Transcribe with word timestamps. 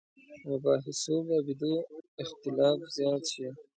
مباحثو 0.49 1.15
بابېدو 1.27 1.73
اختلاف 2.23 2.79
زیات 2.95 3.23
شي. 3.33 3.45